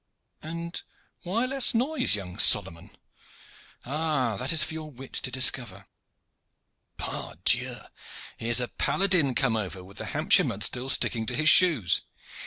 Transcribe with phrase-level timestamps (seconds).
[0.41, 0.81] "And
[1.21, 2.89] why less noise, young Solomon?"
[3.85, 5.85] "Ah, that is for your wit to discover."
[6.97, 7.75] "Pardieu!
[8.37, 12.01] here is a paladin come over, with the Hampshire mud still sticking to his shoes.